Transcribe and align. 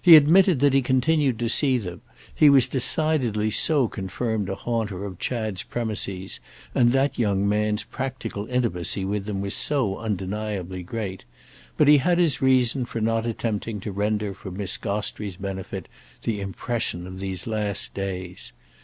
He 0.00 0.14
admitted 0.14 0.60
that 0.60 0.72
he 0.72 0.82
continued 0.82 1.36
to 1.40 1.48
see 1.48 1.78
them, 1.78 2.00
he 2.32 2.48
was 2.48 2.68
decidedly 2.68 3.50
so 3.50 3.88
confirmed 3.88 4.48
a 4.48 4.54
haunter 4.54 5.04
of 5.04 5.18
Chad's 5.18 5.64
premises 5.64 6.38
and 6.76 6.92
that 6.92 7.18
young 7.18 7.48
man's 7.48 7.82
practical 7.82 8.46
intimacy 8.46 9.04
with 9.04 9.24
them 9.24 9.40
was 9.40 9.54
so 9.56 9.96
undeniably 9.98 10.84
great; 10.84 11.24
but 11.76 11.88
he 11.88 11.96
had 11.96 12.18
his 12.20 12.40
reason 12.40 12.84
for 12.84 13.00
not 13.00 13.26
attempting 13.26 13.80
to 13.80 13.90
render 13.90 14.32
for 14.32 14.52
Miss 14.52 14.76
Gostrey's 14.76 15.36
benefit 15.38 15.88
the 16.22 16.40
impression 16.40 17.04
of 17.04 17.18
these 17.18 17.48
last 17.48 17.94
days. 17.94 18.52